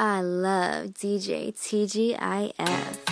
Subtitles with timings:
[0.00, 3.07] I love DJ TGIF.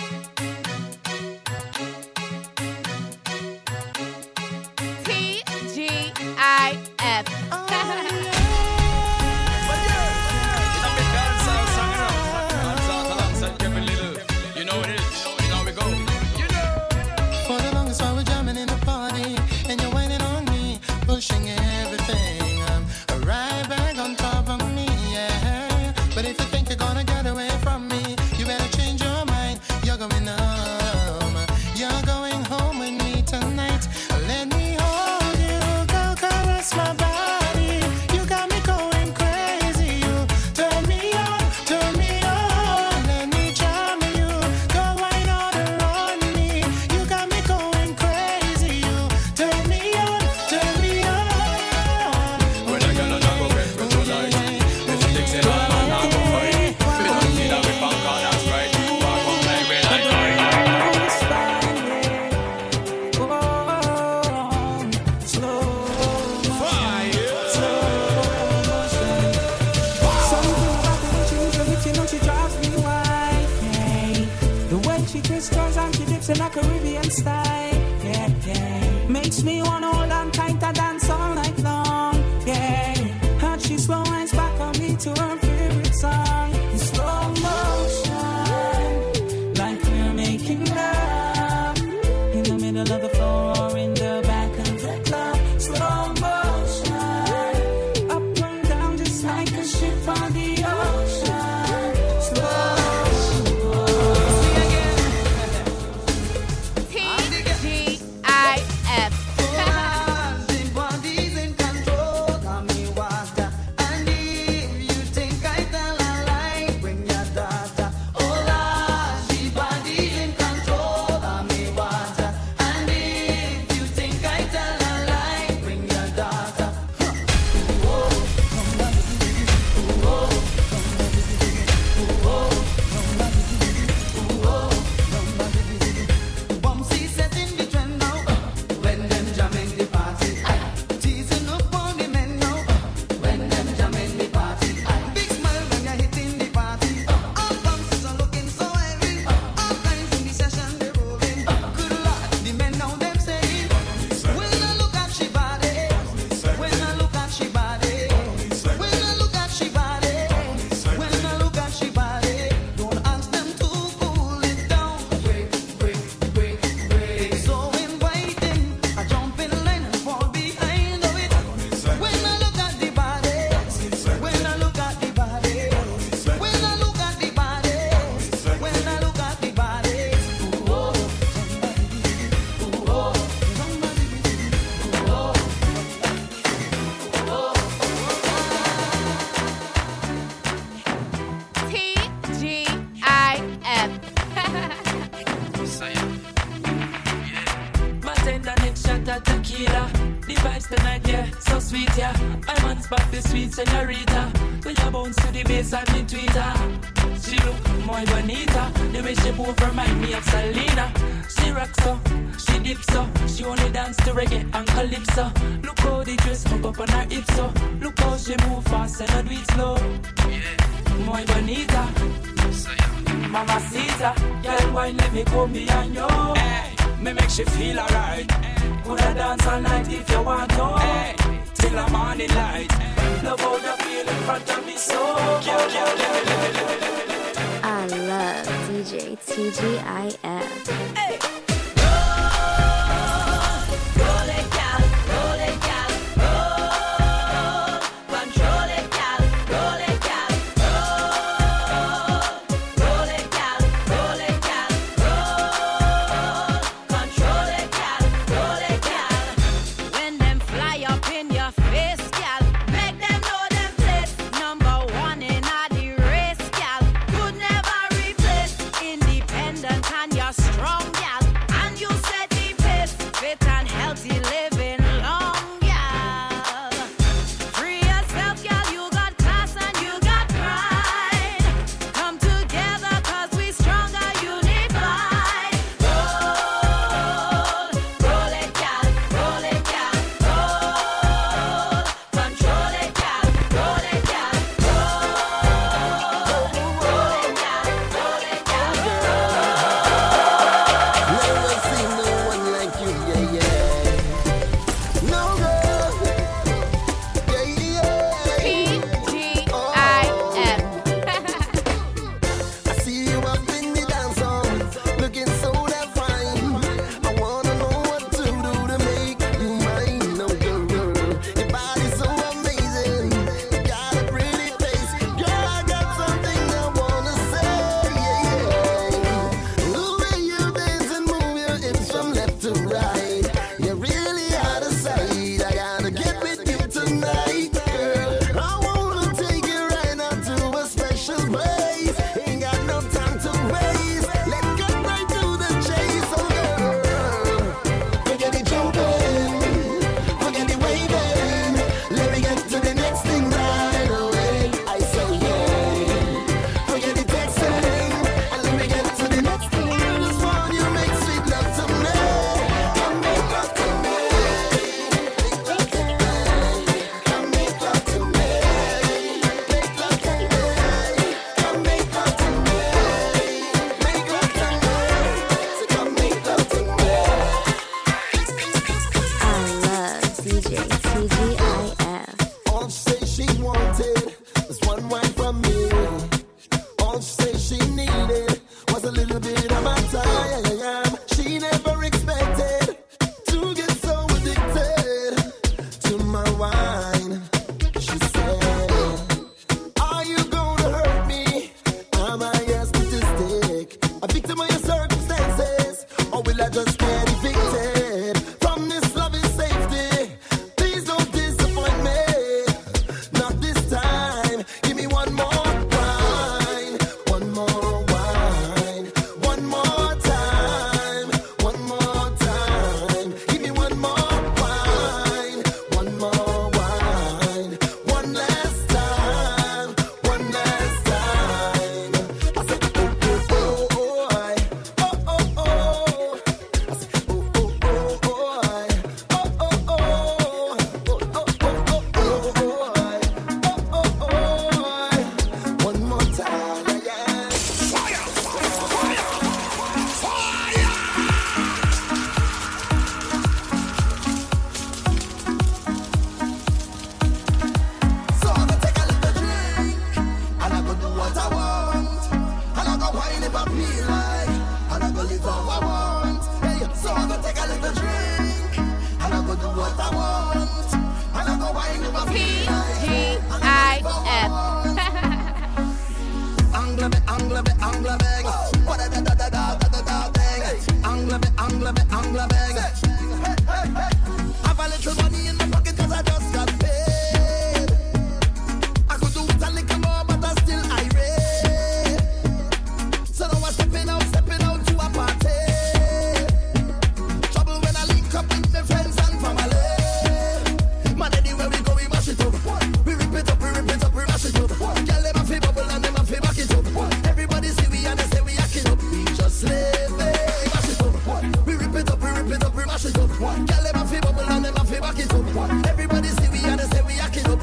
[512.27, 513.21] Wrap it up, we mash it up.
[513.21, 515.33] One girl, them a fi bubble and them a fi back it up.
[515.33, 515.65] One.
[515.65, 517.39] Everybody see we and they say we hack it up.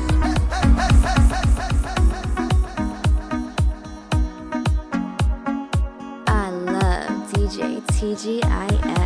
[6.26, 9.03] I love DJ TGIF.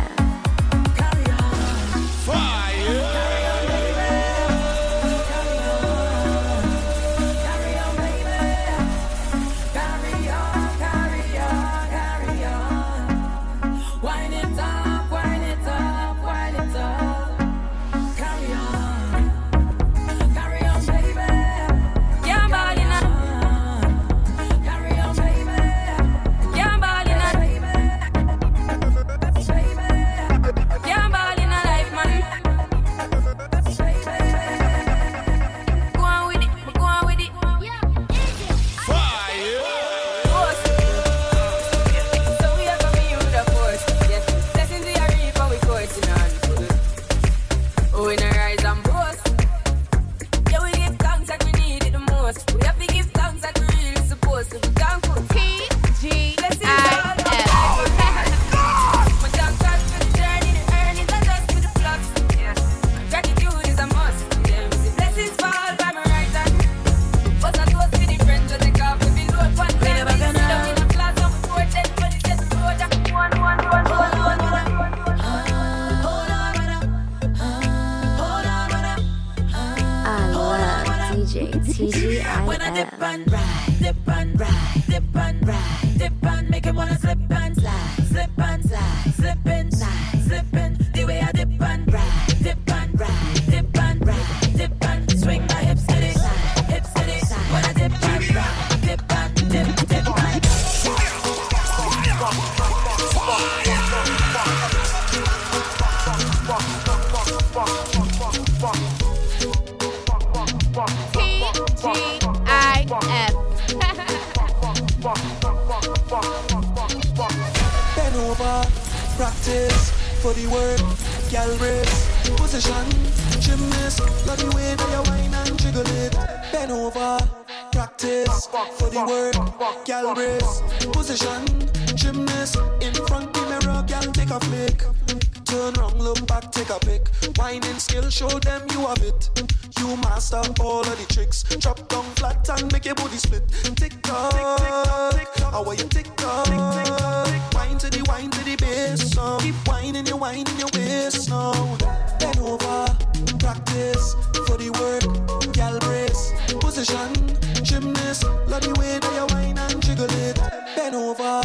[156.79, 157.13] position.
[157.61, 160.39] Gymnast, love the way that you whine and jiggle it.
[160.75, 161.41] Bend over,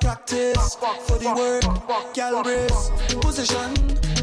[0.00, 0.76] practice
[1.06, 2.14] for the work.
[2.14, 3.72] Gal brace, position.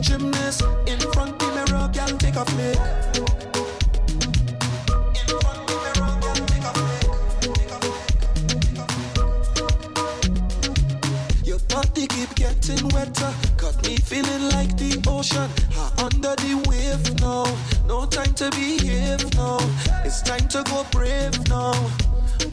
[0.01, 2.77] Gymnast, in front the mirror, gal take a flick.
[11.69, 13.33] body keep getting wetter.
[13.57, 15.49] Got me feeling like the ocean.
[15.75, 17.45] I under the wave now.
[17.85, 19.59] No time to behave now.
[20.05, 21.73] It's time to go brave now.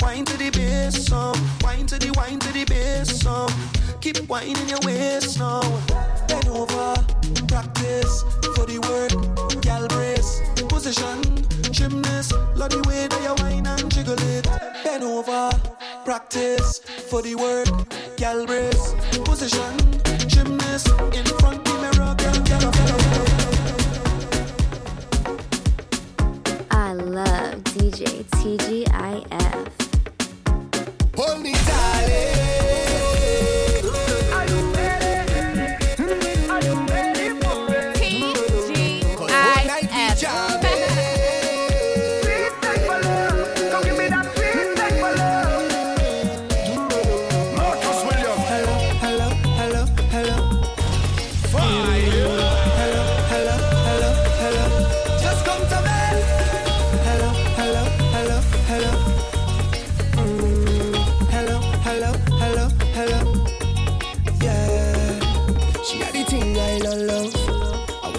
[0.01, 1.37] Wine to the bass, some.
[1.63, 3.53] Wine to the wine to the bass, some.
[4.01, 5.61] Keep whining your waist now.
[6.29, 6.95] Bend over,
[7.49, 8.23] practice
[8.55, 9.61] for the work.
[9.61, 11.21] Gal brace, position,
[11.73, 12.33] gymnast.
[12.55, 14.47] Love the way that you wine and jiggle it.
[14.85, 15.51] Bend over,
[16.05, 16.79] practice
[17.11, 17.69] for the work.
[18.17, 18.95] Gal brace,
[19.25, 19.77] position,
[20.29, 20.89] gymnast.
[21.13, 23.28] In front the mirror, girl, girl, girl, girl.
[26.89, 29.73] I love DJ TGIF.
[31.17, 32.88] Hold me, darling.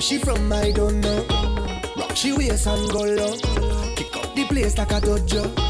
[0.09, 0.51] She from?
[0.51, 1.23] I don't know.
[1.95, 3.37] Rock she waist and go low.
[3.95, 5.68] Kick up the place like a dojo.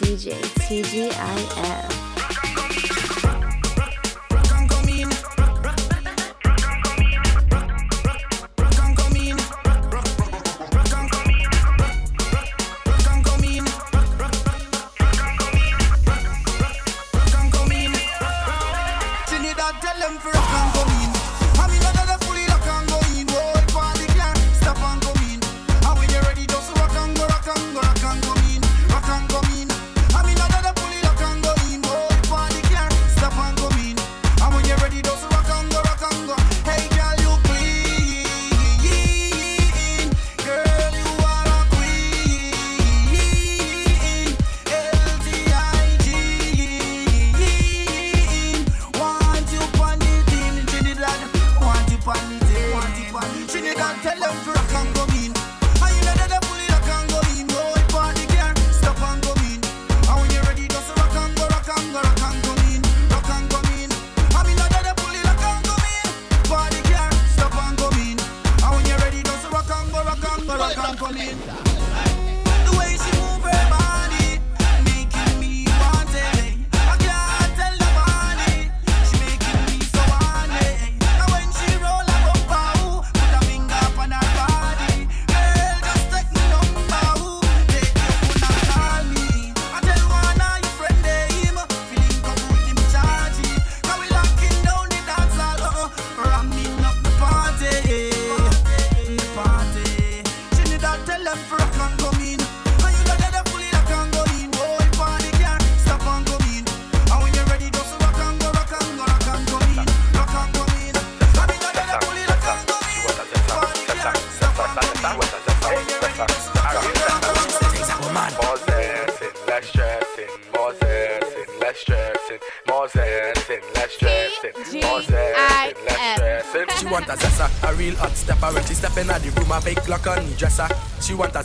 [0.00, 0.32] DJ
[0.66, 2.09] TGIF.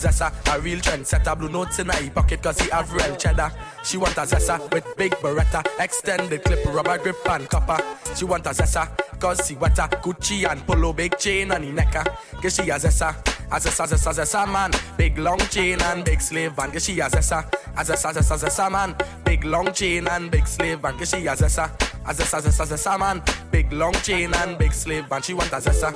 [0.06, 3.52] Zessa, a real trendsetter Blue notes in her pocket cause he have real cheddar
[3.84, 7.78] She want a zessa with big beretta Extended clip, rubber grip and copper
[8.16, 8.88] She want a zessa
[9.20, 12.04] cause she wetter Gucci and polo, big chain on the necker
[12.42, 13.16] Cause she a zessa,
[13.52, 17.06] a zessa, zessa, zessa man Big long chain and big slave van Cause she a
[17.06, 17.46] zessa,
[17.76, 21.36] a zessa, zessa, zessa man Big long chain and big slave van Cause she a
[21.36, 21.72] zessa,
[22.06, 25.92] a zessa, zessa, man Big long chain and big slave van She want a zessa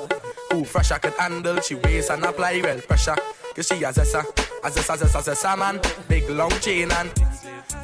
[0.52, 3.16] Who fresh I could handle She weighs and apply well pressure
[3.60, 4.24] Cause she a zessa,
[4.64, 7.12] a zessa, zessa, zessa man Big long chain and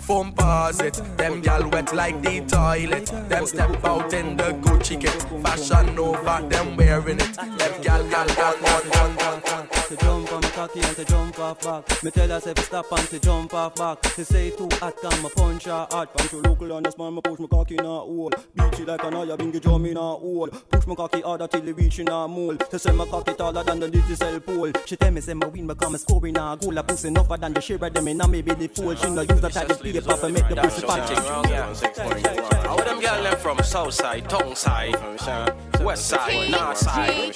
[0.04, 3.08] Foam pause it, them gal wet like the toilet.
[3.28, 7.34] Them step out in the Gucci kit, fashion over them wearing it.
[7.34, 9.75] Them gal gal gal on on on.
[9.88, 12.04] To jump on my cocky and to jump off back.
[12.04, 14.04] Me tell her say stop and to jump off back.
[14.16, 16.12] She say too hot, come a punch her hard.
[16.12, 18.32] Punch her local on the small, me push my cocky in a hole.
[18.56, 20.48] Beat it like an eye, bingy drum in a hole.
[20.48, 22.58] Push my cocky harder till it reach in a mole.
[22.72, 24.72] She say my cocky taller than the digital pole.
[24.88, 26.76] She tell me say my win become a score in a goal.
[26.76, 28.96] A pussy enougher than the share of them in a me belly full.
[28.96, 31.10] She no use that type of paper for make the pussy fat.
[32.66, 34.96] How them girl them from south side, tongue side,
[35.84, 37.34] west side, north side.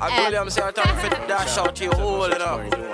[0.00, 2.84] I told them say I time fit dash out your hole, you know.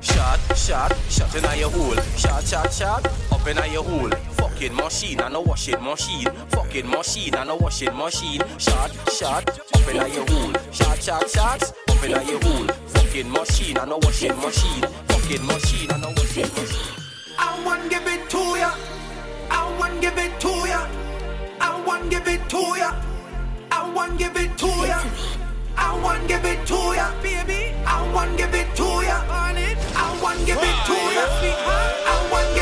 [0.00, 1.96] Shot, shot, shot in your hole.
[2.16, 4.10] Shot, shot, shot, up in your hole.
[4.38, 6.26] Fucking machine and a washing machine.
[6.50, 8.42] Fucking machine and a washing machine.
[8.58, 10.52] Shot, shot, up in your hole.
[10.72, 12.66] Shot, shot, shot, up in your hole.
[12.88, 14.82] Fucking machine and a washing machine.
[15.08, 16.94] Fucking machine and a washing machine.
[17.38, 18.74] I want give it to ya.
[19.50, 20.86] I want give it to ya.
[21.60, 23.07] I want give it to ya.
[23.70, 25.00] I want give it to ya.
[25.76, 27.74] I want give it to ya, baby.
[27.86, 29.18] I want give it to ya.
[29.30, 31.24] I want give it to ya.
[32.06, 32.57] I want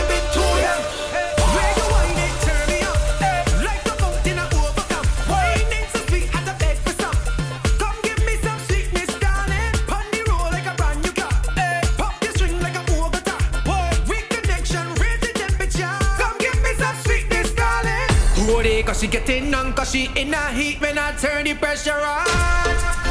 [18.97, 23.06] She getting on, cause she in a heat when I turn the pressure on.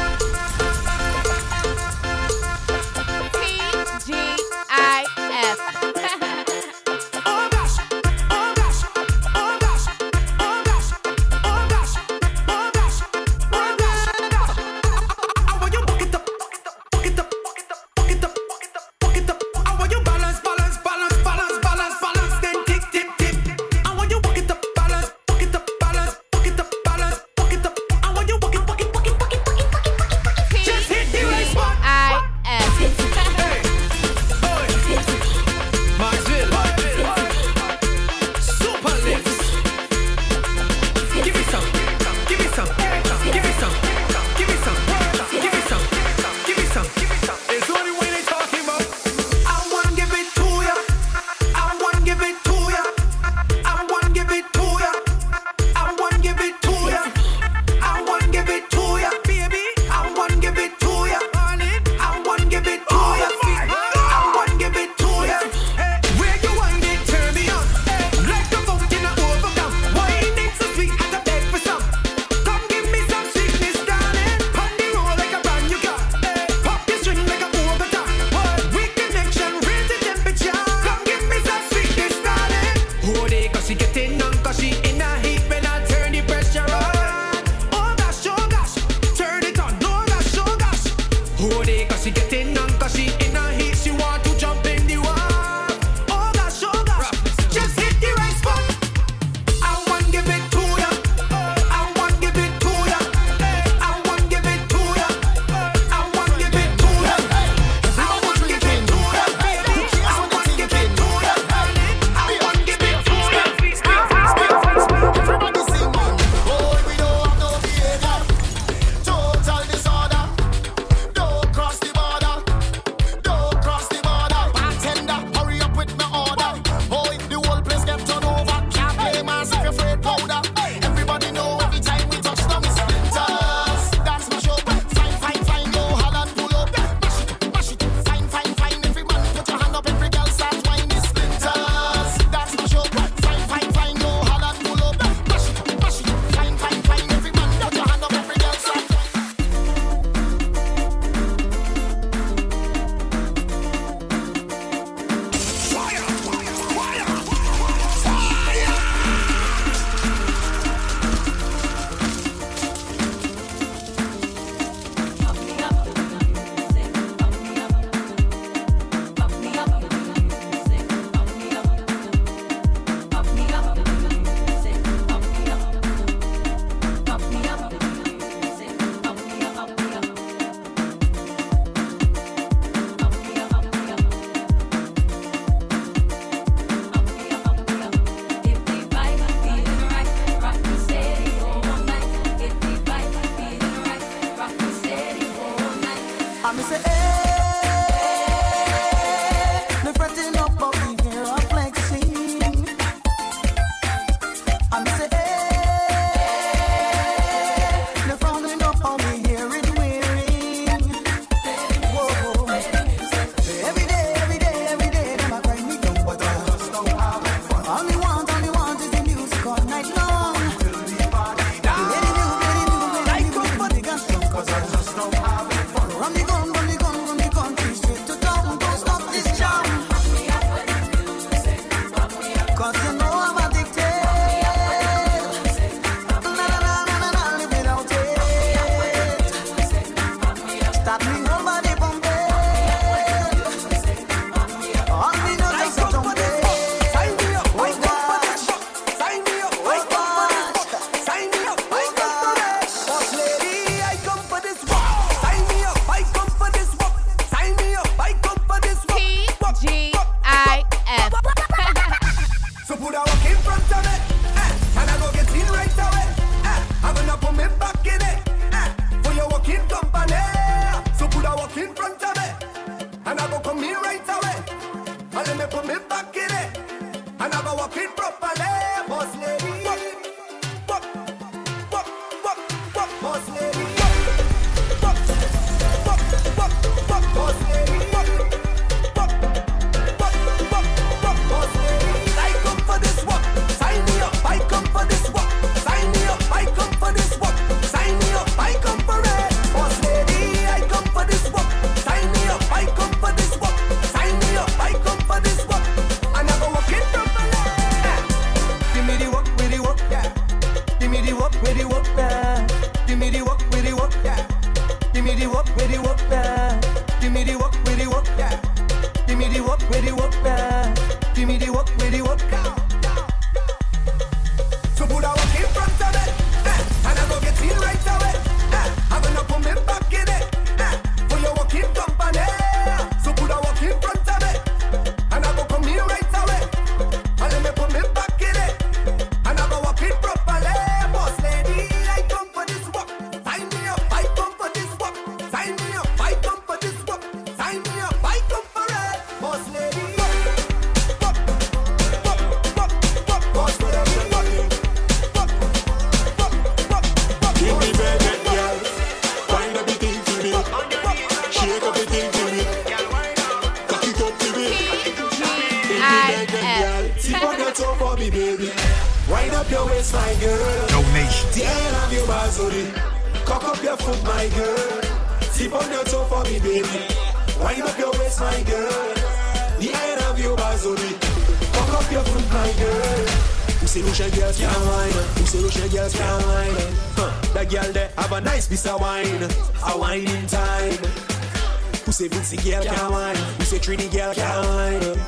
[392.26, 393.16] Vincy girl can't wine?
[393.16, 394.98] Who say Trini girl can't wine?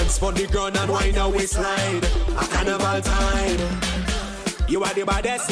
[0.00, 2.04] And spun the ground and wine a waistline.
[2.36, 3.80] A carnival time.
[4.68, 5.50] You are the baddest.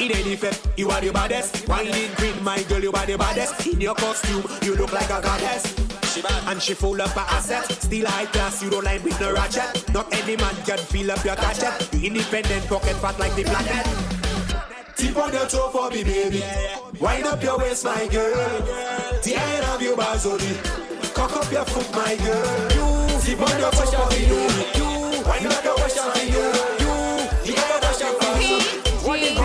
[0.00, 1.66] In any fit, you are the baddest.
[1.66, 3.66] Whining queen, my girl, you are the baddest.
[3.66, 5.74] In your costume, you look like a goddess.
[6.46, 7.64] And she full of her asset.
[7.72, 9.92] Still high class, you don't line with no ratchet.
[9.92, 11.92] Not any man can fill up your gadget.
[11.92, 13.86] You independent, pocket fat like the planet.
[14.96, 16.44] Tip on your toe for me, baby.
[17.00, 18.87] Wind up your waist, my girl.
[20.18, 21.14] The of bazooty.
[21.14, 22.72] Cock up your foot, my girl.
[22.74, 22.86] You
[23.20, 24.34] tip on your toe for baby.
[24.74, 26.74] You wind up your waist, my girl.
[26.82, 26.92] You
[27.46, 28.82] the end of your bazooty.
[29.06, 29.38] What is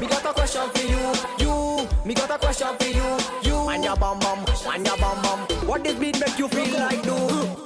[0.00, 1.02] Me got a question for you.
[1.40, 3.18] You, me got a question for you.
[3.42, 5.40] You, and your bum bum, and your bum bum.
[5.66, 7.16] What this beat make you feel like do?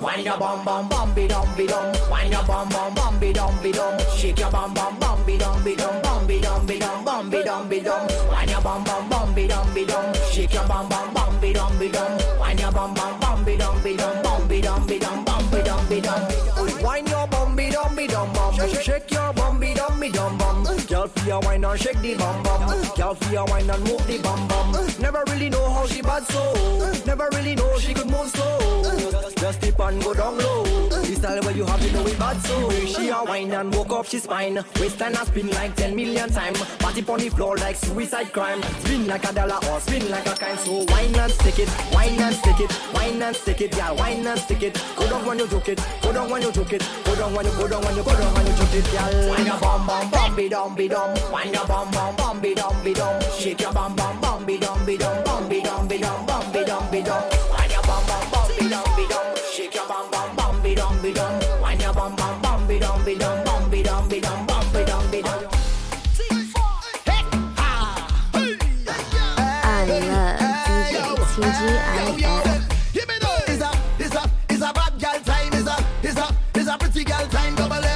[0.01, 1.95] Wind your bum bum, bum be dum be dum.
[2.11, 3.99] Wind your bum bum, bum be dum be dum.
[4.17, 6.01] Shake your bum bum, bum be dum be dum.
[6.01, 8.09] Bum be dum be dum, bum be dum be dum.
[8.67, 10.13] Wind your bum be dum be dum.
[10.33, 12.19] Shake your bum bum, bum be dum be dum.
[12.41, 14.23] Wind your bum bum, bum be dum be dum.
[14.25, 16.21] Bum be dum be dum, bum be dum be dum.
[16.83, 18.55] Wind your bum be dum be dum bum.
[18.83, 20.65] Shake your bum be dum be dum bum.
[20.89, 22.69] Girl feel your wine and shake the bum bum.
[22.97, 24.73] Girl feel your wine and move the bum bum.
[24.99, 26.53] Never really know how she bad so.
[27.07, 28.66] Never really know she could move slow.
[29.47, 30.65] Just tip and go down low.
[31.07, 32.69] This style where you have to know it bad so.
[32.85, 34.57] She a wine and woke up she spine.
[34.81, 36.55] Waist and a spin like ten million time.
[36.81, 38.61] Party on the floor like suicide crime.
[38.81, 40.59] Spin like a dollar or spin like a kind.
[40.59, 44.27] So wine and stick it, wine and stick it, wine and stick it, yeah, wine
[44.27, 44.83] and stick it.
[44.97, 47.47] Go down when you joke it, go down when you joke it, go down when
[47.47, 49.29] you go down when you go down when you joke it, yeah.
[49.29, 51.15] Wine your bum bum bum be dum be dum.
[51.31, 53.23] Wine your bum bum bum be dum be dum.
[53.39, 56.53] Shake your bum bum bum be dum be dum bum be dum be dum bum
[56.53, 57.36] be dum be dum.
[62.77, 65.43] Be dum be dum bum be dum be dum bum be dum be dum.
[69.69, 70.99] I love DJ
[71.33, 72.63] TGIF.
[72.93, 73.39] Hear me now.
[73.47, 75.53] It's a, it's a, it's a bad girl time.
[75.53, 77.55] It's a, it's a, it's a pretty girl time.
[77.55, 77.96] Double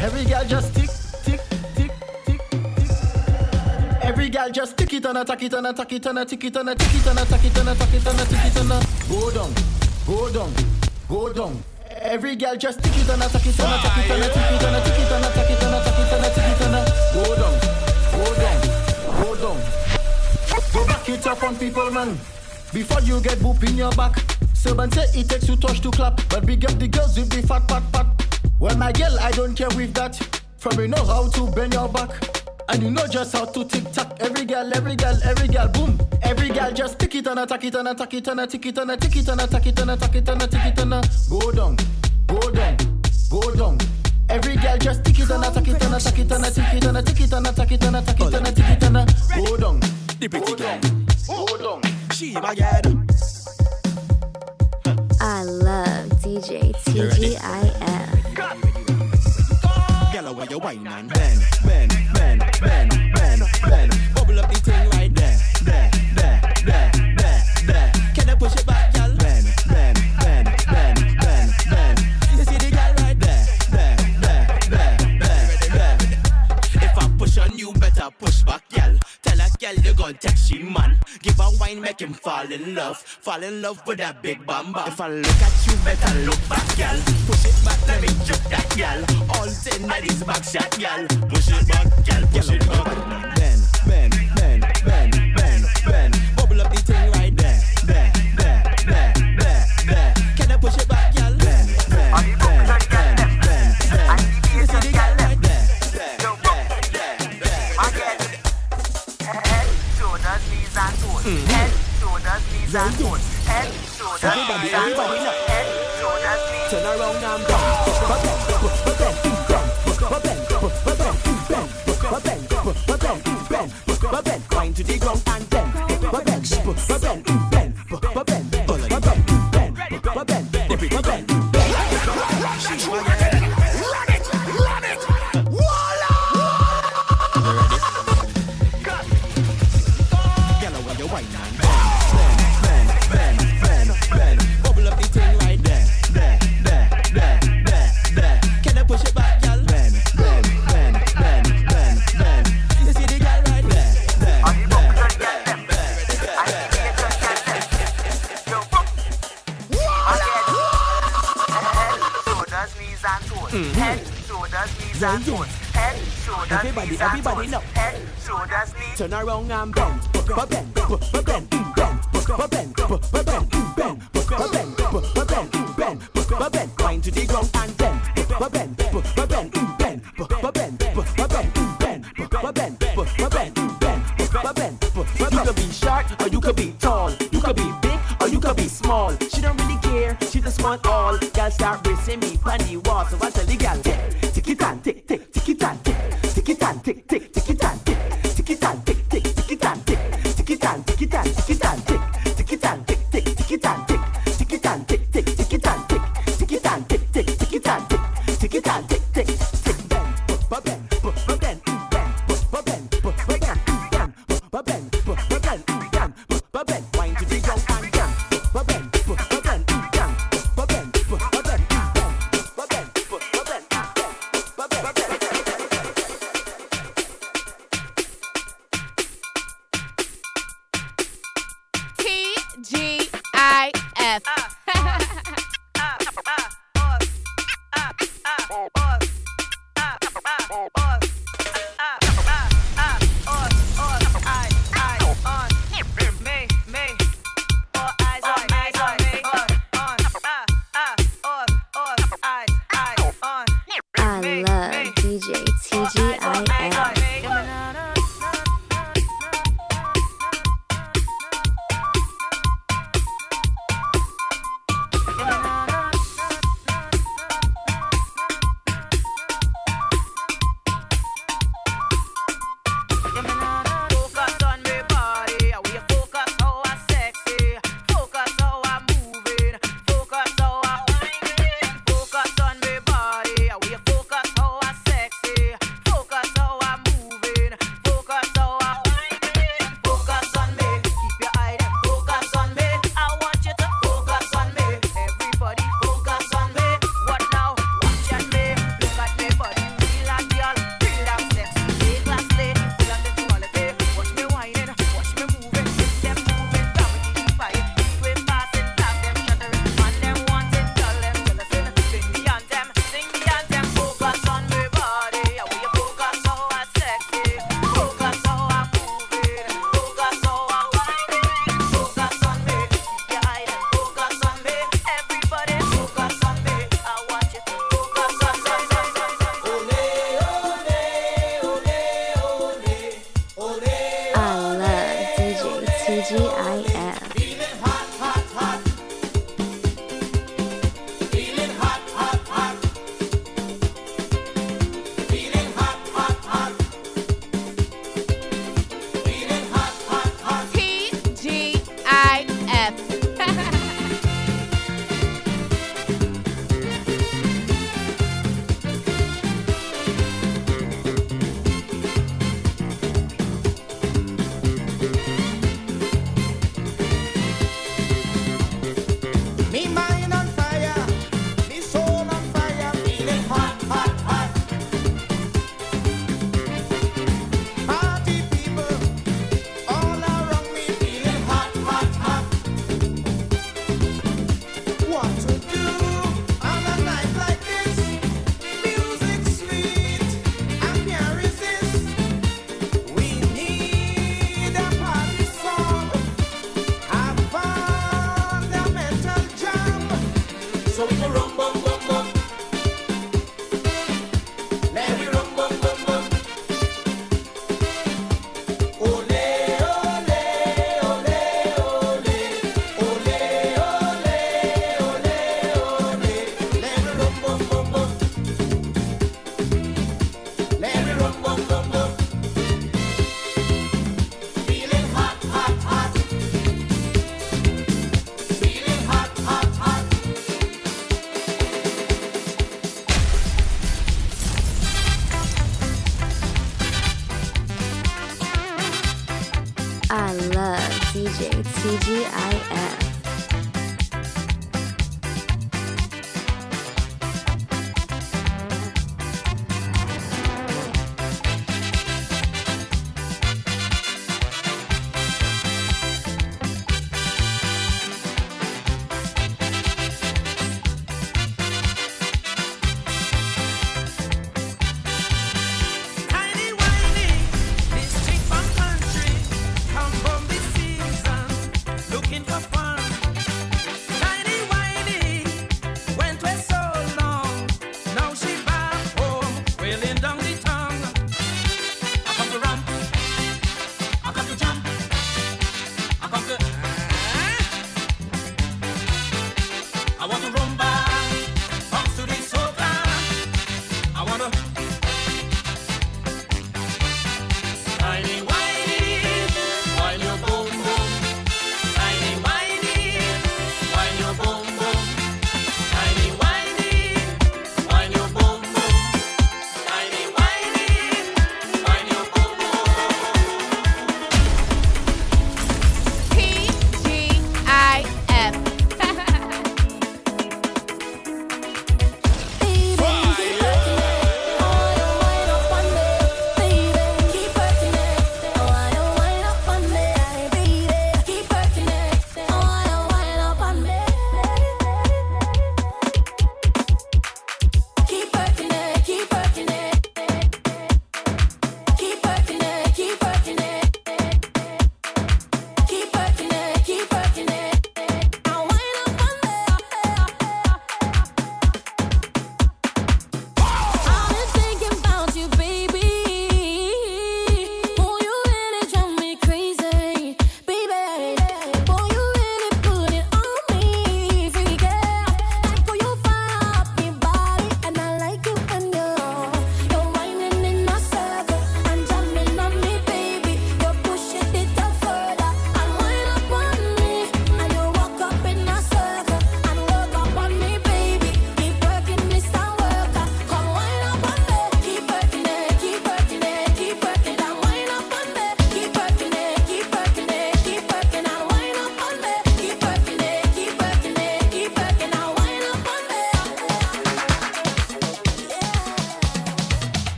[0.00, 0.90] Every girl just tick,
[1.24, 1.40] tick,
[1.74, 1.90] tick,
[2.24, 4.00] tick, tick.
[4.00, 6.56] Every girl just tick it and attack it and attack it and a tick it
[6.56, 8.68] and a tick it and attack it and attack it and a tick it and
[9.08, 9.52] go down,
[10.06, 10.52] go down,
[11.08, 11.62] go down.
[12.00, 14.62] Every girl just tick it and attack it and attack it and a tick it
[14.62, 16.74] and a tick it and attack it and attack it and a tick it and
[17.14, 17.54] go down,
[18.14, 18.58] go down,
[19.20, 19.58] go down.
[20.72, 22.16] Go back it up on people, man.
[22.72, 24.37] Before you get boop in your back.
[24.58, 27.46] Seven say it takes two touch to clap, but big up the girls with the
[27.46, 28.06] fat, pat pat.
[28.58, 30.16] Well, my girl, I don't care with that.
[30.58, 32.10] From you know how to bend your back,
[32.68, 34.16] and you know just how to tick tock.
[34.18, 35.96] Every girl, every girl, every girl, boom.
[36.22, 38.90] Every girl just tick it and attack it and attack it and attack it and
[38.90, 41.76] attack it and attack it and attack it and attack it and go down,
[42.26, 42.76] go down,
[43.30, 43.78] go down.
[44.28, 46.96] Every girl just tick it and attack it and attack it and attack it and
[46.98, 49.80] attack it and attack it and attack it and attack it and go down.
[50.18, 50.80] The pretty girl,
[51.28, 51.82] go down.
[52.10, 52.97] She my girl.
[60.68, 61.57] wine and Ben.
[83.28, 84.88] fall in love with that big bamba.
[84.88, 86.98] If I look at you, better look back, girl.
[87.26, 89.00] Push it back, let me jump that girl.
[89.36, 91.06] All ten that is back shot, girl.
[91.28, 92.26] Push it back, girl.
[92.32, 93.36] Push it back.
[93.36, 94.27] Bend, bend.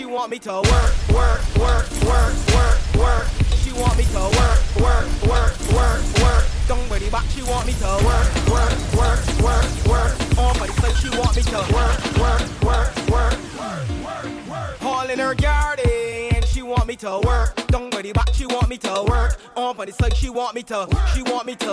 [0.00, 3.28] She want me to work, work, work, work, work, work.
[3.62, 6.44] She want me to work, work, work, work, work.
[6.66, 10.38] Don't worry back, she want me to work, work, work, work, work.
[10.38, 13.36] On my side, she want me to work, work, work, work.
[13.60, 14.82] Work, work, work.
[14.82, 17.54] All her garden, she want me to work.
[17.66, 19.38] Don't worry back, she want me to work.
[19.54, 21.72] On my side, she want me to, she want me to.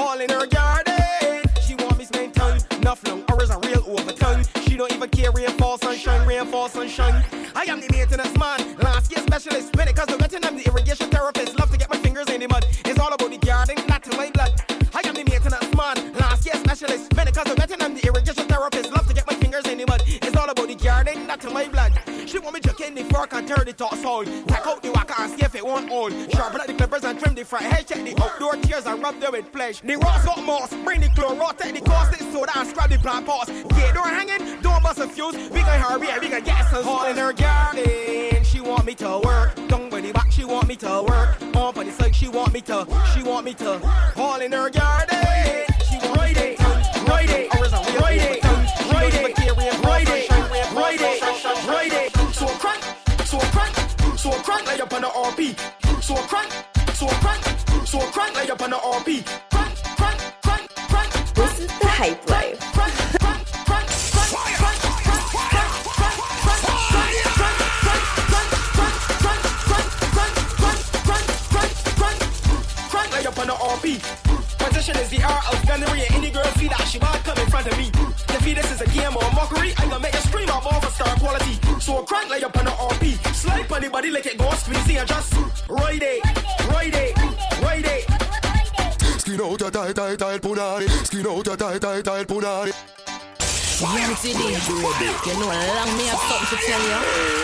[0.00, 2.58] All her garden, she want me spend time.
[2.70, 4.44] Enough long hours a real overtime.
[4.76, 7.24] She don't even care rainfall, sunshine, rainfall, sunshine.
[7.54, 9.74] I am the maintenance man, last year specialist.
[9.74, 11.58] When it comes to wetting, I'm the irrigation therapist.
[11.58, 12.66] Love to get my fingers in the mud.
[12.84, 14.52] It's all about the garden, not in my blood.
[14.92, 17.10] I am the maintenance man, last year specialist.
[17.16, 18.75] When it comes to wetting, I'm the irrigation therapist.
[22.96, 24.24] The fork and turn the toss on.
[24.24, 26.30] Take out the whacker and see if it won't on.
[26.30, 27.86] Sharpen the clippers and trim the front head.
[27.86, 29.80] Check the outdoor tears and rub them with flesh.
[29.80, 30.74] The rocks got moss.
[30.84, 33.50] Bring the chloro, take the caustic soda and scrub the plant pots.
[33.50, 35.34] Get door hanging, don't bust a fuse.
[35.50, 38.44] We can hurry and we can get some All in her garden.
[38.44, 39.54] She want me to work.
[39.68, 41.56] Don't worry back, she want me to work.
[41.56, 42.86] On for the side, she want me to.
[43.14, 43.80] She want me to.
[44.16, 45.75] All in her garden.
[52.58, 52.82] Crank,
[53.26, 53.74] so crank,
[54.16, 56.02] so crank lay up on the RP.
[56.02, 56.50] So crank,
[56.94, 57.44] so crank,
[57.86, 59.24] so crank lay up on the RP.
[59.50, 61.12] Crank, crank, crank, crank.
[61.34, 62.58] This is the hype life.
[72.88, 74.00] Crank lay up on the RP.
[74.58, 76.06] Position is the R of gunnery.
[76.06, 77.90] and Any girl see that she might come in front of me.
[78.28, 79.35] If this is a game or
[81.86, 83.32] So crank lay up on the RP.
[83.32, 85.32] Slide on the body like it go squeeze and just
[85.68, 86.20] ride it,
[86.66, 87.16] ride it,
[87.62, 89.20] ride it.
[89.20, 90.88] Skin out your tight, tight, tight punani.
[91.06, 92.95] Skin out your tight, tight, tight punani.
[93.76, 96.96] Yanty D, you know long me have something to tell you.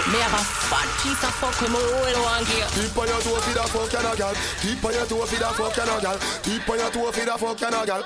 [0.08, 2.64] Me have a fat piece of fuck with my roll one gear.
[2.72, 4.32] Keep on your toe for the fuck and a gal.
[4.64, 6.16] Keep on your toe for the fuck and a gal.
[6.40, 8.00] Keep on your toe for the fuck and a gal.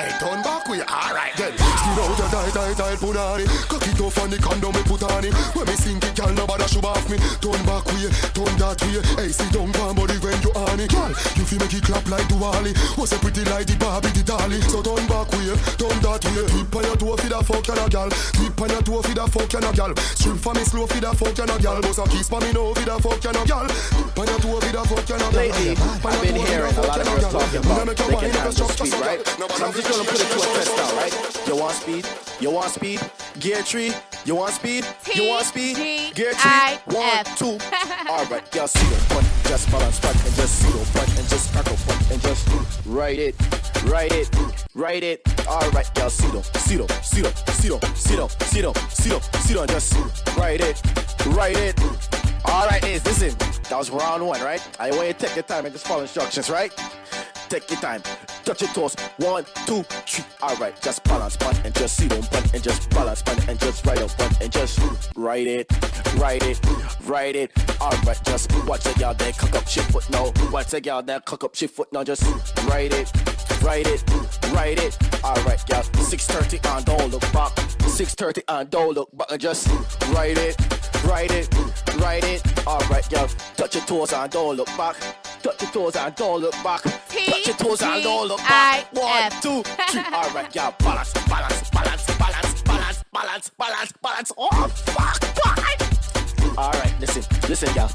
[0.00, 1.52] Hey, turn back we alright then.
[1.52, 3.44] Skin out your tight, tight, tight punani.
[3.68, 5.36] Cock it off on the condom me put on it.
[5.52, 7.20] When me sink it, gal nobody should off me.
[7.44, 9.04] Turn back way, turn that way.
[9.20, 10.88] Hey, sit down, calm body when you on it.
[10.88, 12.72] Gal, you feel it clap like Duali.
[12.96, 14.64] Was a pretty the Barbie, the dolly.
[14.64, 16.48] So turn back way, turn that way.
[16.56, 18.08] Keep on your toe for the fuck and a gal.
[18.08, 19.92] Keep on your toe for the fuck and a gal.
[20.16, 21.80] Swim for me slow for the fuck and a gal.
[21.82, 23.66] Bust a kiss for me now for the fuck and a gal.
[23.68, 25.36] Keep on your toe for the fuck and a gal.
[25.36, 29.20] Lately, I've been hearing a lot of girls talking about they can handle speed, right?
[29.26, 31.12] So I'm just gonna put it to a test now, right?
[31.46, 32.04] You want speed?
[32.40, 33.00] You want speed?
[33.40, 33.92] Gear tree?
[34.24, 34.86] You want speed?
[35.14, 35.76] You want speed?
[36.14, 36.96] Gear tree?
[36.96, 37.58] One, two.
[38.08, 39.00] All right, y'all see them.
[39.16, 42.10] One, just balance, back and just just sit up front and just cock up front
[42.12, 42.48] and just
[42.86, 43.34] ride it,
[43.86, 44.30] ride it,
[44.74, 45.20] ride it.
[45.48, 48.76] All right, y'all sit up, sit up, sit up, sit up, sit up, sit up,
[48.90, 49.94] sit up, sit up, just
[50.36, 50.80] ride it,
[51.26, 51.80] ride it.
[52.44, 53.34] All right, is listen.
[53.68, 54.62] That was round one, right?
[54.78, 56.72] I want you to take your time and just follow instructions, right?
[57.48, 58.02] Take your time.
[58.44, 58.94] Touch your toes.
[59.16, 60.24] One, two, three.
[60.42, 63.58] All right, just balance one and just sit on one and just balance one and
[63.58, 64.78] just ride up one and just
[65.16, 65.72] ride it,
[66.16, 66.60] ride it,
[67.04, 67.52] ride it.
[67.80, 70.32] All right, just watch a y'all there cock up shit foot now.
[70.52, 72.04] Watch a y'all there cock up shit foot now.
[72.04, 72.22] Just
[72.68, 73.10] ride it,
[73.66, 74.02] ride it,
[74.54, 74.96] ride it.
[75.24, 75.82] All right, y'all.
[75.82, 77.52] 6:30 and don't look back.
[77.98, 79.68] 6:30 and don't look back and just
[80.14, 80.56] write it,
[81.04, 81.48] write it,
[81.98, 82.40] ride it.
[82.66, 83.28] All right, y'all.
[83.56, 84.96] Touch your toes and don't look back.
[85.42, 86.82] Touch your toes and don't look back.
[86.82, 88.86] Touch your toes and don't look back.
[88.92, 90.02] One, two, three.
[90.12, 90.74] All right, y'all.
[90.78, 94.32] Balance, balance, balance, balance, balance, balance, balance, balance.
[94.38, 95.65] Oh, fuck, boy.
[96.58, 97.88] All right, listen, listen, y'all.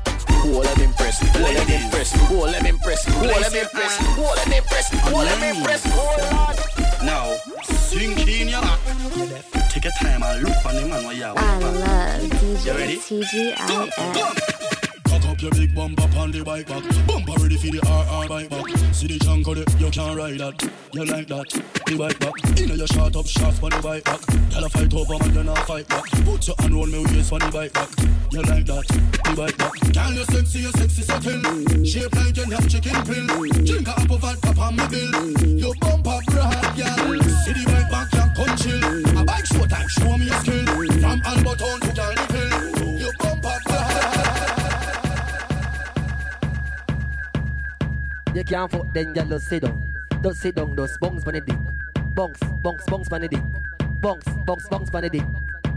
[0.44, 1.20] Who let me impress?
[1.20, 2.14] Who let me impress?
[2.28, 3.06] Who let me impress?
[3.06, 3.98] Who let me impress?
[4.16, 4.90] Who let me impress?
[4.90, 5.82] Who let me impress?
[5.88, 5.98] Oh,
[6.32, 7.04] Lord.
[7.04, 8.80] Now, sink in your back.
[9.72, 14.81] Take your time and look on the man while you're I love DJ TGIF.
[15.42, 16.84] Your big bumper on the bike back.
[17.08, 18.94] Bumper ready for the RR bike back.
[18.94, 20.54] See the chunk of it, you can't ride that.
[20.94, 22.38] You like that, the bike back.
[22.62, 24.22] Inna your short up shaft on the bike back.
[24.54, 26.06] Tell a fight over man, you not fight back.
[26.30, 27.90] Put your hand round me waist on the bike back.
[28.30, 29.74] You like that, the bike back.
[29.82, 31.42] Girl, you sexy, you sexy settle.
[31.90, 33.26] Shape like you have chicken pill.
[33.66, 35.10] Drink a apple vodka on me bill.
[35.58, 37.18] You bump up broad, girl.
[37.18, 39.18] See the bike back, you come chill.
[39.18, 40.70] A bike show time, show me your skill.
[41.02, 42.21] From Alberton to Carnival.
[48.34, 49.94] You can't fuck then you just sit down.
[50.24, 51.58] Just sit down, just bounce on the dick.
[52.16, 53.42] Bounce, bounce, bounce on the dick.
[54.00, 55.24] Bounce, bounce, bounce on the dick.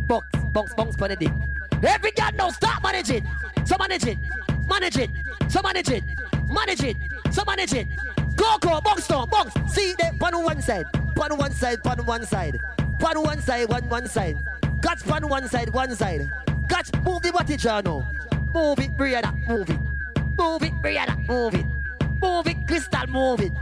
[0.06, 1.32] Bounce, bounce, bounce on the dick.
[1.82, 3.26] Every girl now start managing.
[3.64, 4.18] So manage it,
[4.68, 5.10] manage it,
[5.48, 6.04] so manage it,
[6.48, 6.96] manage it,
[7.30, 7.88] so manage it.
[8.36, 9.54] Go, go, bounce down, bounce.
[9.72, 10.86] See them on one side,
[11.20, 12.60] on one side, on one side,
[13.04, 14.38] on one side, one one side.
[14.82, 16.30] Catch on one side, one side.
[16.68, 18.06] Catch, move the body jar now.
[18.52, 19.78] Move it, Brianna, move it.
[20.38, 21.66] Move it, Brianna, move it.
[22.24, 23.52] Move it, Crystal, move it.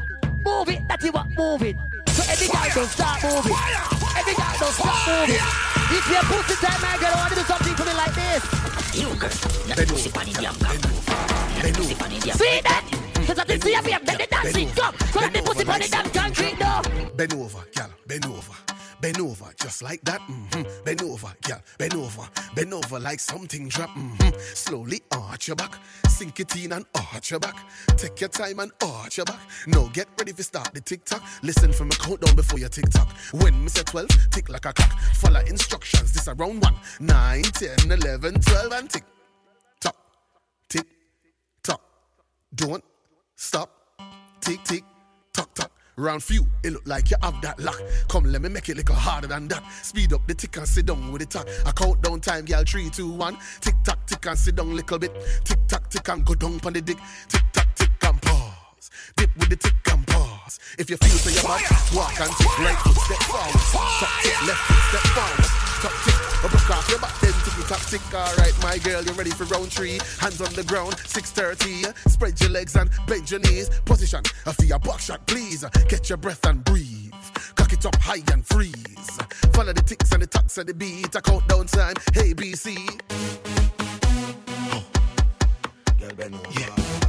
[0.45, 1.77] Move it, that's what, move it.
[2.11, 3.57] So every guy don't start moving.
[4.17, 5.43] Every guy don't start moving.
[5.91, 8.15] If you put the time, my girl, I want to do something for me like
[8.15, 8.43] this.
[8.95, 9.31] You girl,
[9.67, 12.85] that pussy funny damn pussy funny damn See that?
[13.27, 14.95] Cause I didn't see a babe, then the dancing come.
[15.11, 16.83] So let the pussy funny damn concrete though.
[17.17, 18.62] Bend over, gal, bend over.
[19.03, 20.21] Bend over, just like that.
[20.21, 22.23] hmm Bend over, gal, bend over.
[22.55, 23.91] Bend over like something drop.
[23.91, 24.31] Mm-hmm.
[24.55, 25.75] Slowly arch your back.
[26.09, 27.57] Sink it in and arch your back.
[27.97, 29.41] Take your time and arch your back.
[29.67, 31.21] Now get ready to start the tick tock.
[31.43, 33.11] Listen for my countdown before your tick tock.
[33.33, 34.97] When me say 12, tick like a clock.
[35.15, 36.13] Follow instructions.
[36.13, 39.05] This around 1, 9, 10, 11, 12, and tick
[39.81, 39.97] tock.
[40.69, 40.87] Tick
[41.65, 41.81] tock.
[42.55, 42.85] Don't
[43.35, 43.69] stop.
[44.41, 44.85] Tick, tick,
[45.33, 45.73] tock, tock.
[46.03, 47.81] Round few, it look like you have that luck.
[48.09, 49.63] Come, let me make it little harder than that.
[49.83, 51.47] Speed up the tick and sit down with the talk.
[51.65, 52.65] I count down time, girl.
[52.67, 53.39] Three, two, one.
[53.61, 55.13] Tick tock, tick and sit down little bit.
[55.45, 56.99] Tick tock, tick and go down on the dick.
[57.29, 58.91] Tick tock, tick and pause.
[59.17, 60.59] Dip with the tick and pause.
[60.77, 62.59] If you feel so you're bad, walk and tick.
[62.59, 64.23] Right foot step forward.
[64.23, 65.72] Tick, left foot step forward.
[65.83, 68.15] Top tick, up across your back, then tick tock tick.
[68.15, 69.99] All right, my girl, you ready for round three?
[70.21, 71.93] Hands on the ground, 6:30.
[72.09, 73.69] Spread your legs and bend your knees.
[73.85, 75.65] Position, I feel your buck shot, please.
[75.89, 77.13] Get your breath and breathe.
[77.57, 79.19] Cock it up high and freeze.
[79.53, 81.17] Follow the ticks and the tacks and the beat.
[81.17, 82.79] I count down time, A B C.
[86.57, 87.02] Yeah.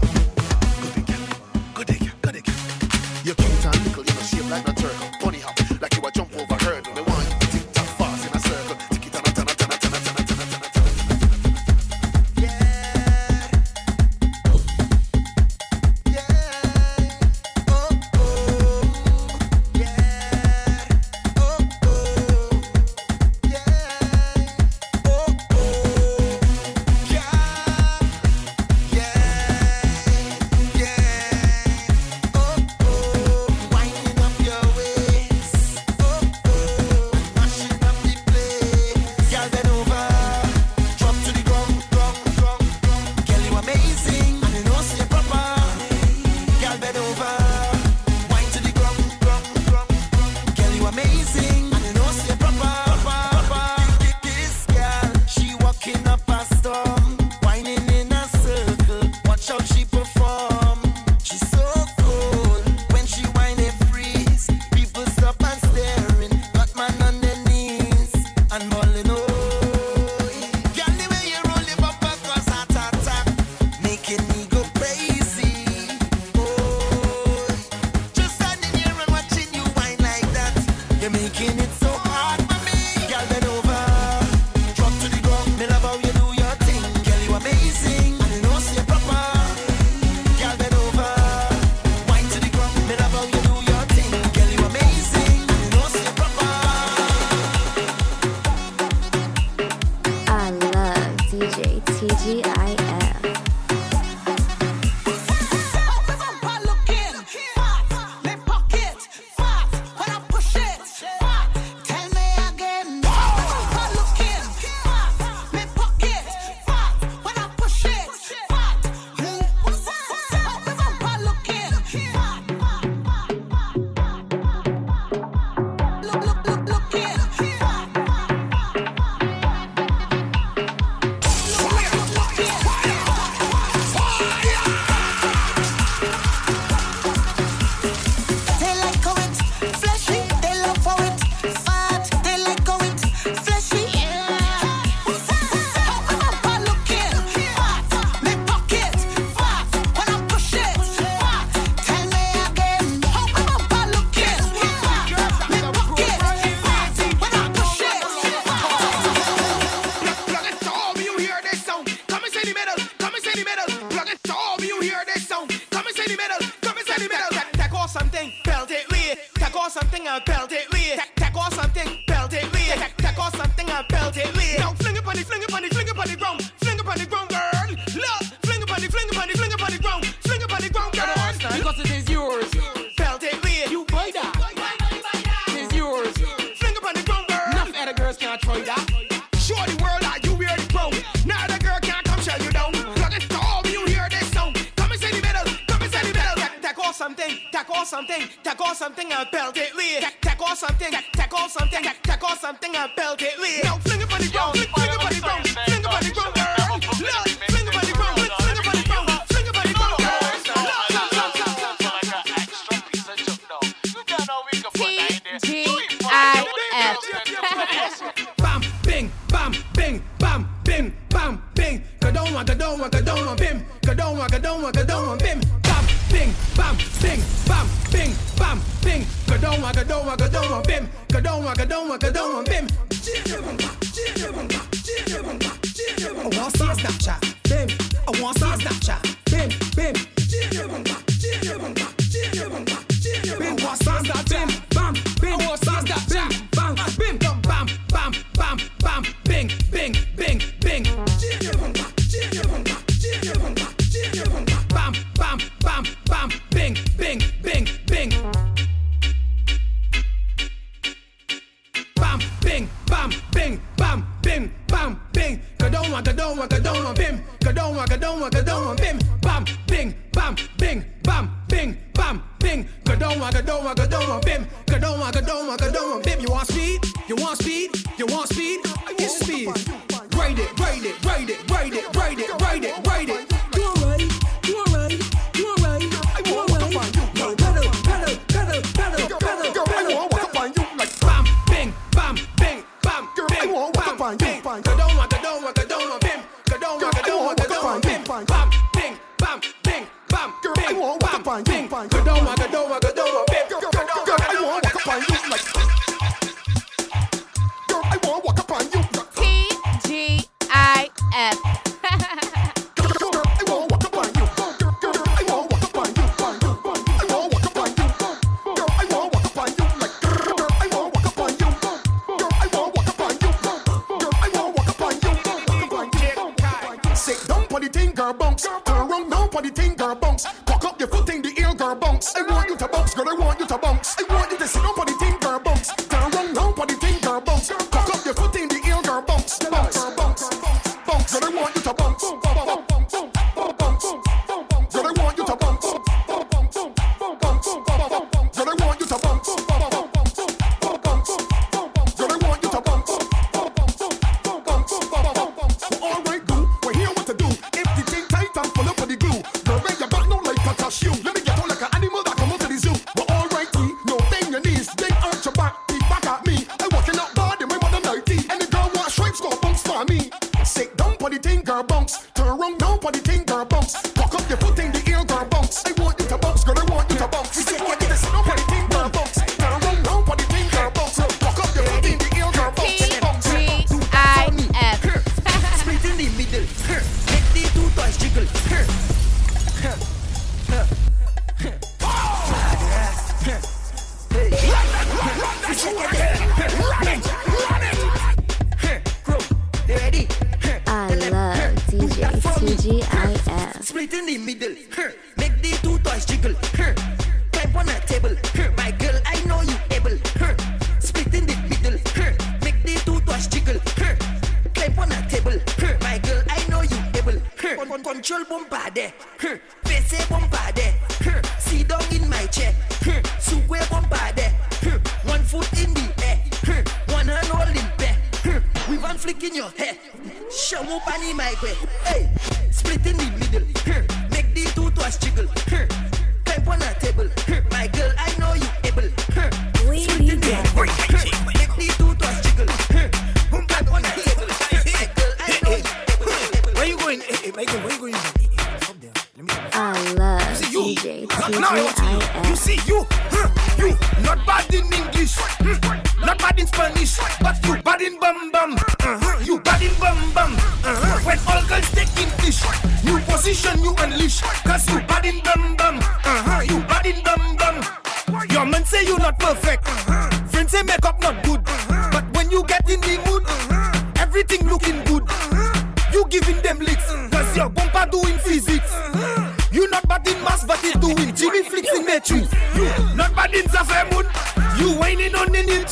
[485.24, 485.62] running in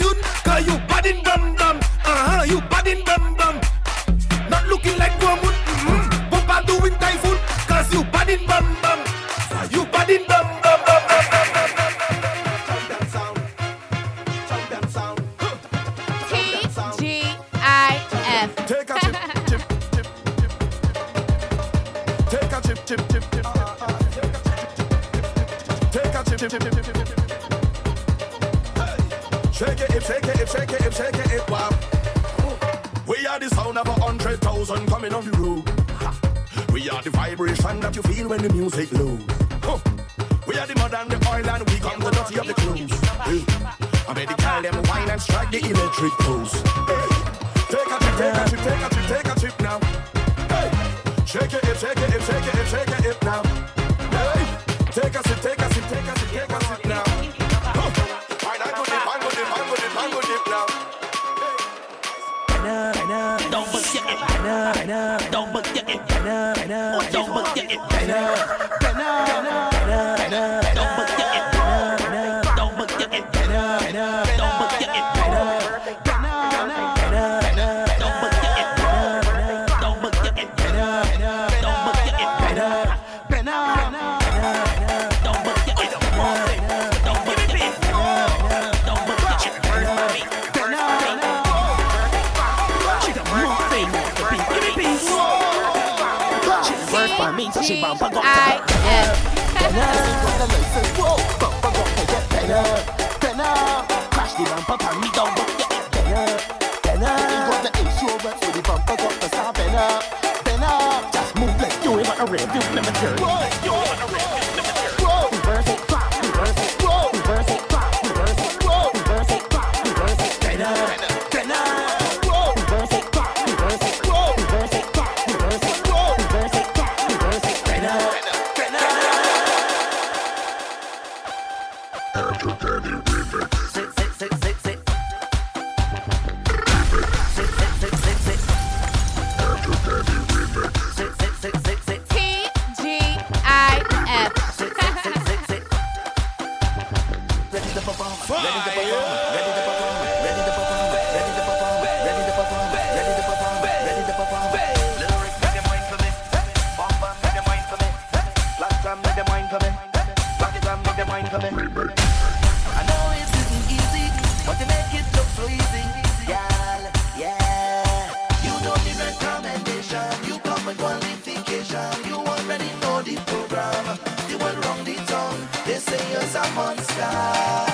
[177.02, 177.71] Música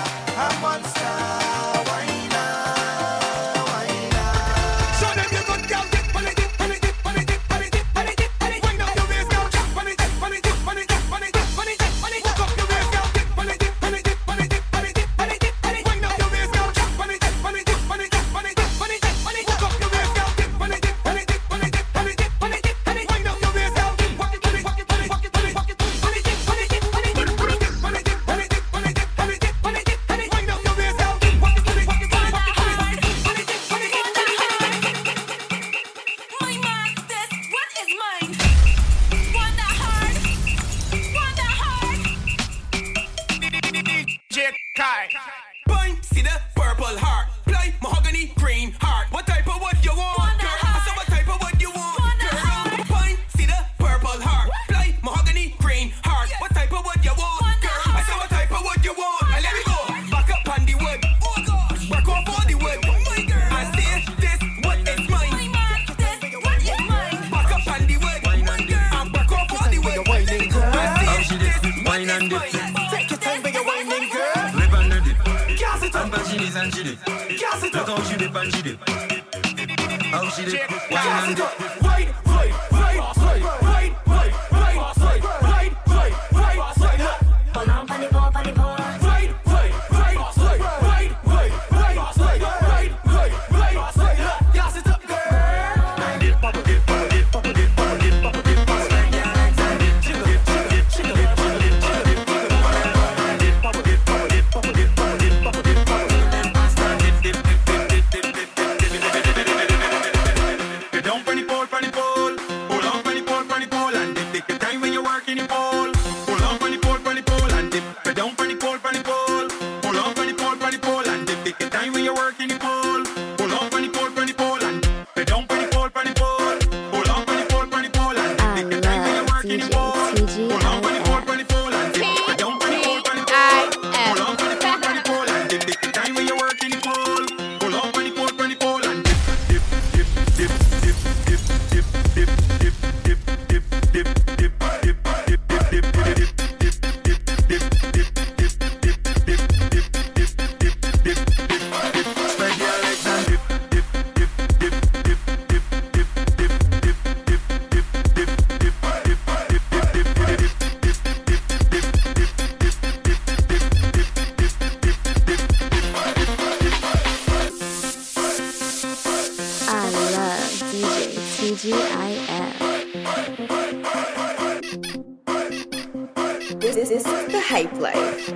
[177.48, 178.28] hype life.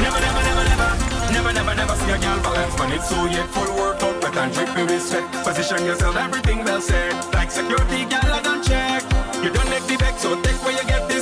[0.00, 0.88] never, never, never, never,
[1.32, 4.34] never, never, never see a girl balance when it's so yet full work out, but
[4.38, 5.30] I'm dripping with sweat.
[5.44, 7.12] Position yourself, everything well said.
[7.34, 9.02] Like security, girl, I don't check.
[9.44, 11.08] You don't make the back, so take where you get.
[11.10, 11.13] The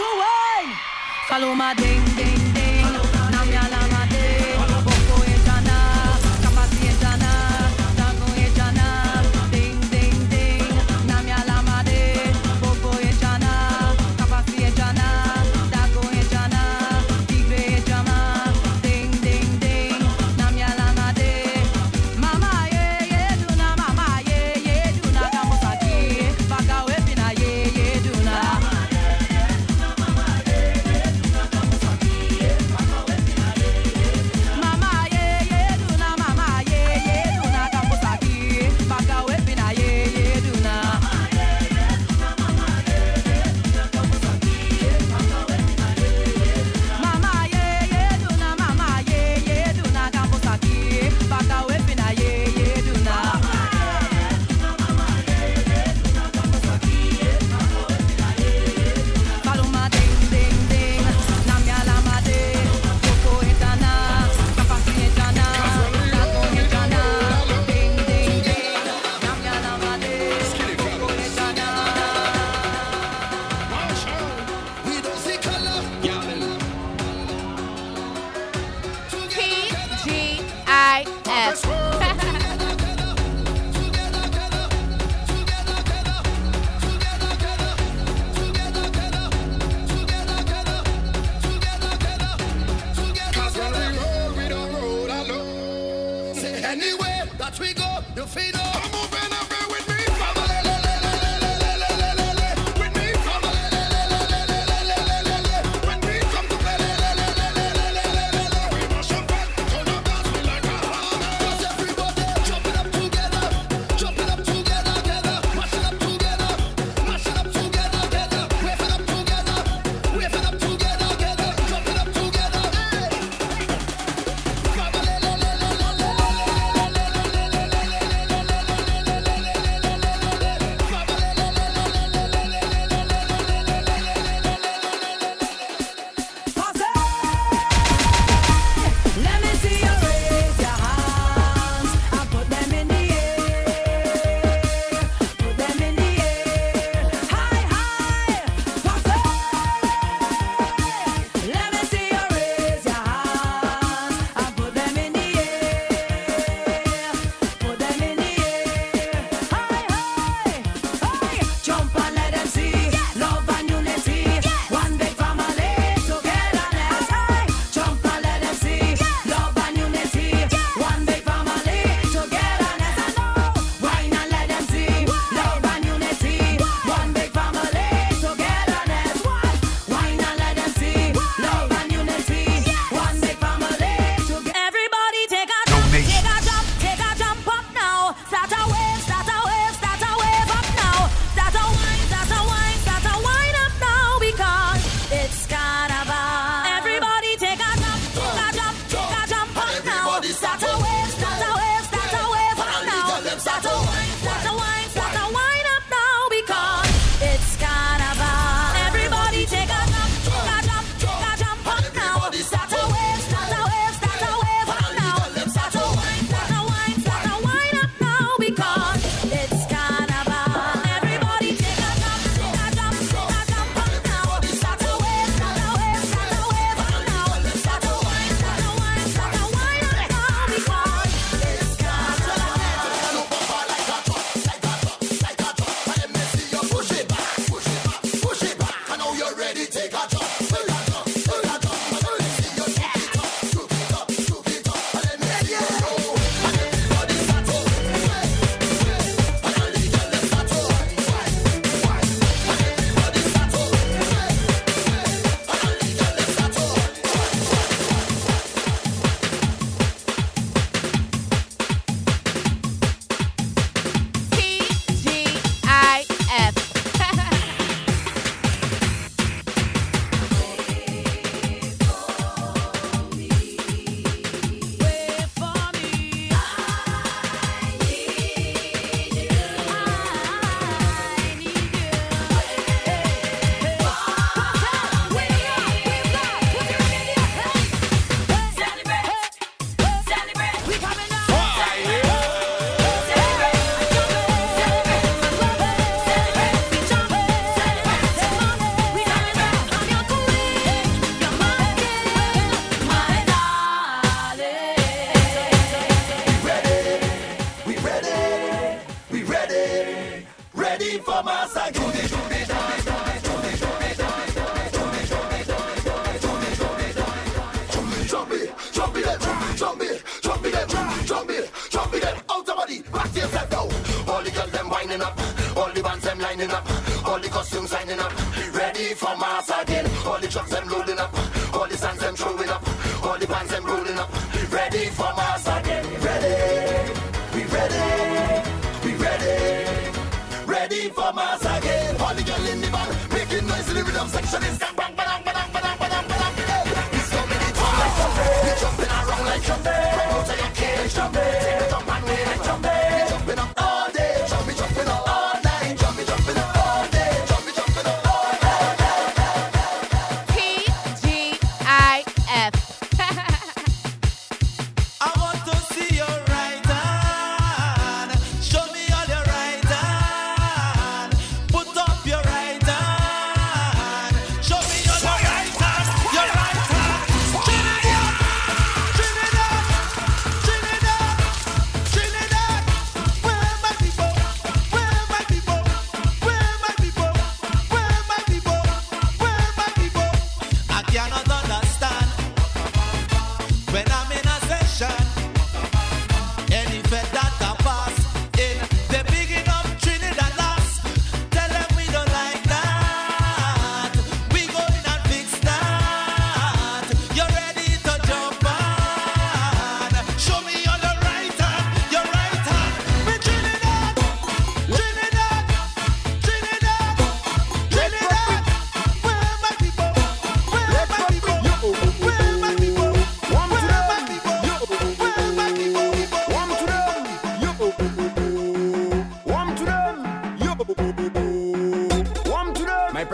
[0.00, 0.74] Cruel.
[1.28, 2.49] Falou uma ding.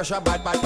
[0.07, 0.62] pressure bad, bad,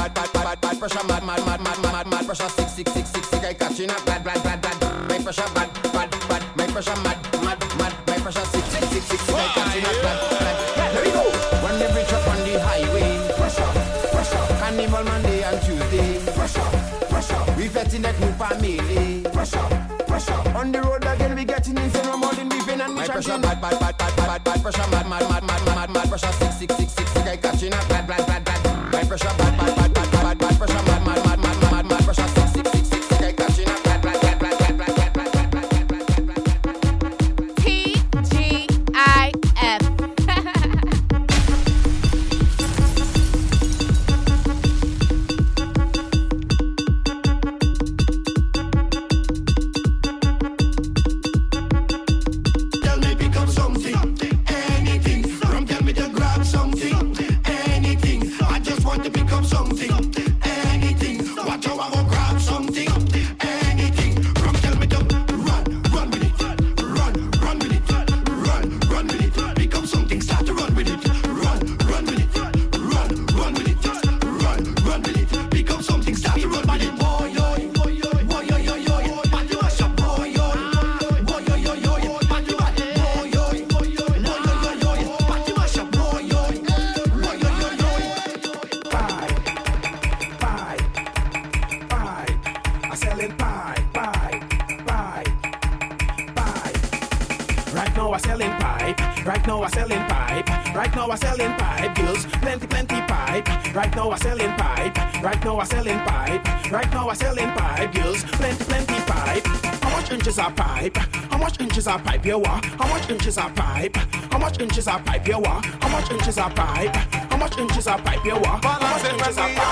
[114.70, 115.64] inches of pipe you want?
[115.82, 116.94] How much inches of pipe?
[116.94, 118.64] How much inches of pipe you want?
[118.64, 119.69] How much inches of pipe?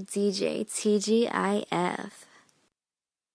[0.00, 1.65] DJ TGIF.